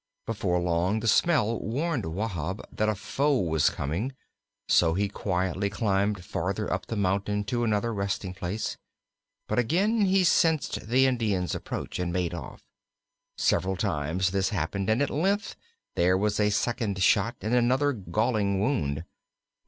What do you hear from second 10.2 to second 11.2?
sensed the